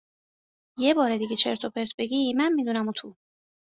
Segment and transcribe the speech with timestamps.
[0.83, 3.15] یه بار دیگه چرت و پرت بگی من می دونم و تو